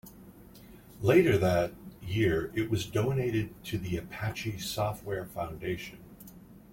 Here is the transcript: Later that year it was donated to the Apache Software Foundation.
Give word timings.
Later 1.03 1.37
that 1.37 1.73
year 2.01 2.51
it 2.55 2.71
was 2.71 2.87
donated 2.87 3.53
to 3.65 3.77
the 3.77 3.97
Apache 3.97 4.57
Software 4.57 5.27
Foundation. 5.27 5.99